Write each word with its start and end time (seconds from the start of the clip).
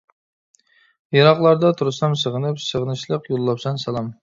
يىراقلاردا 1.17 1.71
تۇرسام 1.83 2.17
سېغىنىپ، 2.23 2.65
سېغىنىشلىق 2.67 3.31
يوللاپسەن 3.37 3.83
سالام. 3.87 4.13